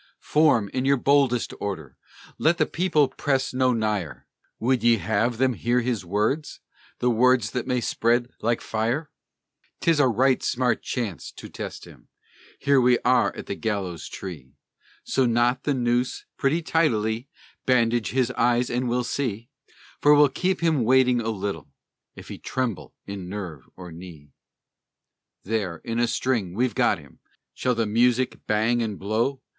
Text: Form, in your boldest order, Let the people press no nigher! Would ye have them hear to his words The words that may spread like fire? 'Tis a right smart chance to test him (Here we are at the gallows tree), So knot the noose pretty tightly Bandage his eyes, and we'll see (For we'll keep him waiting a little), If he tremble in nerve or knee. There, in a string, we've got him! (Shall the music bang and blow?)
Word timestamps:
Form, 0.23 0.67
in 0.73 0.83
your 0.83 0.97
boldest 0.97 1.53
order, 1.59 1.95
Let 2.39 2.57
the 2.57 2.65
people 2.65 3.07
press 3.07 3.53
no 3.53 3.71
nigher! 3.71 4.25
Would 4.57 4.81
ye 4.83 4.97
have 4.97 5.37
them 5.37 5.53
hear 5.53 5.77
to 5.77 5.85
his 5.85 6.03
words 6.03 6.59
The 6.97 7.11
words 7.11 7.51
that 7.51 7.67
may 7.67 7.81
spread 7.81 8.31
like 8.41 8.61
fire? 8.61 9.11
'Tis 9.79 9.99
a 9.99 10.07
right 10.07 10.41
smart 10.41 10.81
chance 10.81 11.31
to 11.33 11.49
test 11.49 11.85
him 11.85 12.07
(Here 12.57 12.81
we 12.81 12.97
are 13.05 13.31
at 13.35 13.45
the 13.45 13.53
gallows 13.53 14.09
tree), 14.09 14.55
So 15.03 15.27
knot 15.27 15.65
the 15.65 15.75
noose 15.75 16.25
pretty 16.35 16.63
tightly 16.63 17.29
Bandage 17.67 18.09
his 18.09 18.31
eyes, 18.31 18.71
and 18.71 18.89
we'll 18.89 19.03
see 19.03 19.49
(For 20.01 20.15
we'll 20.15 20.29
keep 20.29 20.61
him 20.61 20.83
waiting 20.83 21.21
a 21.21 21.29
little), 21.29 21.69
If 22.15 22.29
he 22.29 22.39
tremble 22.39 22.95
in 23.05 23.29
nerve 23.29 23.69
or 23.75 23.91
knee. 23.91 24.31
There, 25.43 25.77
in 25.83 25.99
a 25.99 26.07
string, 26.07 26.55
we've 26.55 26.73
got 26.73 26.97
him! 26.97 27.19
(Shall 27.53 27.75
the 27.75 27.85
music 27.85 28.47
bang 28.47 28.81
and 28.81 28.97
blow?) 28.97 29.41